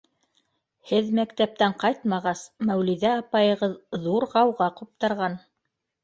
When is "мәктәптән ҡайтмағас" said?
1.17-2.41